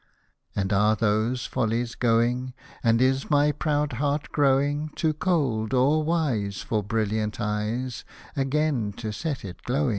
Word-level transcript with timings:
And 0.55 0.73
are 0.73 0.95
those 0.95 1.45
follies 1.45 1.93
going? 1.93 2.55
And 2.83 3.03
is 3.03 3.29
my 3.29 3.51
proud 3.51 3.93
heart 3.93 4.31
growing 4.31 4.89
Too 4.95 5.13
cold 5.13 5.75
or 5.75 6.01
wise 6.03 6.59
For 6.63 6.81
brilliant 6.81 7.39
eyes 7.39 8.03
Again 8.35 8.93
to 8.93 9.11
set 9.11 9.45
it 9.45 9.61
glowing 9.61 9.89